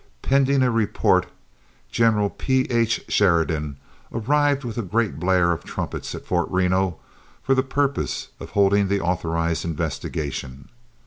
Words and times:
Pending 0.23 0.63
a 0.63 0.71
report, 0.71 1.27
General 1.91 2.31
P.H. 2.31 3.03
Sheridan 3.07 3.77
arrived 4.11 4.63
with 4.63 4.75
a 4.79 4.81
great 4.81 5.19
blare 5.19 5.51
of 5.51 5.63
trumpets 5.63 6.15
at 6.15 6.25
Fort 6.25 6.49
Reno 6.49 6.97
for 7.43 7.53
the 7.53 7.61
purpose 7.61 8.29
of 8.39 8.49
holding 8.49 8.87
the 8.87 8.99
authorized 8.99 9.63
investigation. 9.63 10.69